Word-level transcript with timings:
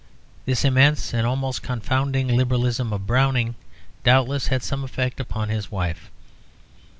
This 0.47 0.65
immense 0.65 1.13
and 1.13 1.27
almost 1.27 1.61
confounding 1.61 2.27
Liberalism 2.27 2.91
of 2.91 3.05
Browning 3.05 3.53
doubtless 4.03 4.47
had 4.47 4.63
some 4.63 4.83
effect 4.83 5.19
upon 5.19 5.49
his 5.49 5.69
wife. 5.71 6.09